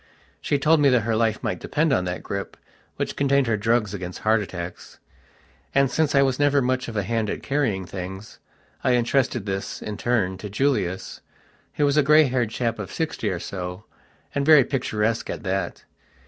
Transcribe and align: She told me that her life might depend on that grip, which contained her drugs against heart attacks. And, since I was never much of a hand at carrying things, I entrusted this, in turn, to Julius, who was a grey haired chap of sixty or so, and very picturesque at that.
She 0.41 0.57
told 0.57 0.79
me 0.79 0.89
that 0.89 1.01
her 1.03 1.15
life 1.15 1.43
might 1.43 1.59
depend 1.59 1.93
on 1.93 2.05
that 2.05 2.23
grip, 2.23 2.57
which 2.95 3.15
contained 3.15 3.45
her 3.45 3.55
drugs 3.55 3.93
against 3.93 4.17
heart 4.21 4.41
attacks. 4.41 4.97
And, 5.75 5.91
since 5.91 6.15
I 6.15 6.23
was 6.23 6.39
never 6.39 6.59
much 6.59 6.87
of 6.87 6.97
a 6.97 7.03
hand 7.03 7.29
at 7.29 7.43
carrying 7.43 7.85
things, 7.85 8.39
I 8.83 8.93
entrusted 8.95 9.45
this, 9.45 9.79
in 9.79 9.97
turn, 9.97 10.39
to 10.39 10.49
Julius, 10.49 11.21
who 11.75 11.85
was 11.85 11.97
a 11.97 12.01
grey 12.01 12.23
haired 12.23 12.49
chap 12.49 12.79
of 12.79 12.91
sixty 12.91 13.29
or 13.29 13.39
so, 13.39 13.85
and 14.33 14.43
very 14.43 14.63
picturesque 14.63 15.29
at 15.29 15.43
that. 15.43 15.85